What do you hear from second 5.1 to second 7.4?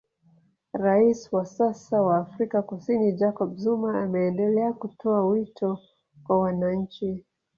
wito kwa wananchi